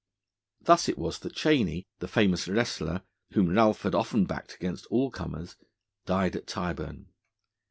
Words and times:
Thus 0.59 0.89
it 0.89 0.97
was 0.97 1.19
that 1.19 1.35
Cheney, 1.35 1.85
the 1.99 2.07
famous 2.07 2.47
wrestler, 2.47 3.03
whom 3.33 3.51
Ralph 3.55 3.83
had 3.83 3.93
often 3.93 4.25
backed 4.25 4.55
against 4.55 4.87
all 4.87 5.11
comers, 5.11 5.57
died 6.07 6.35
at 6.35 6.47
Tyburn. 6.47 7.09